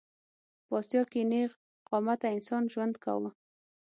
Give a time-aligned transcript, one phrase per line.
[0.65, 1.51] په اسیا کې نېغ
[1.89, 3.29] قامته انسان ژوند کاوه.